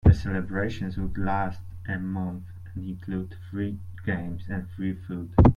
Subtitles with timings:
[0.03, 5.29] The celebrations would last a month and include free games and free food.